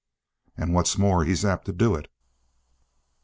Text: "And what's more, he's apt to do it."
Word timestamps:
"And 0.57 0.73
what's 0.73 0.97
more, 0.97 1.25
he's 1.25 1.45
apt 1.45 1.65
to 1.65 1.71
do 1.71 1.93
it." 1.93 2.07